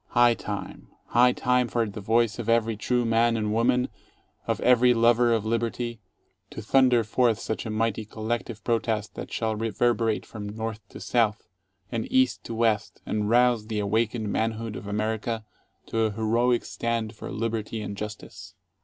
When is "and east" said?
11.91-12.43